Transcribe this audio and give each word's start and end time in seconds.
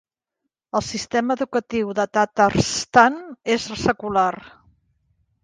El 0.77 0.83
sistema 0.85 1.35
educatiu 1.39 1.91
de 1.99 2.05
Tatarstan 2.19 3.21
és 3.59 3.69
secular. 3.83 4.29